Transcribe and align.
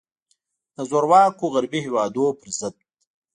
د 0.75 0.77
زورواکو 0.89 1.45
غربي 1.53 1.79
هیوادونو 1.85 2.37
پر 2.39 2.49
ضد. 2.59 2.75